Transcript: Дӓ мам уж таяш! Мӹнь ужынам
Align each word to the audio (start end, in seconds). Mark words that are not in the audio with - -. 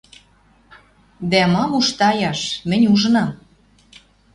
Дӓ 1.31 1.41
мам 1.53 1.71
уж 1.79 1.87
таяш! 1.97 2.39
Мӹнь 2.69 2.89
ужынам 2.93 3.29